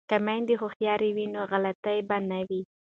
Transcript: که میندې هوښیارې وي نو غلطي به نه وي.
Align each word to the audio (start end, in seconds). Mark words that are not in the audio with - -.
که 0.09 0.17
میندې 0.25 0.53
هوښیارې 0.61 1.09
وي 1.15 1.25
نو 1.33 1.41
غلطي 1.51 1.97
به 2.07 2.17
نه 2.29 2.39
وي. 2.49 2.61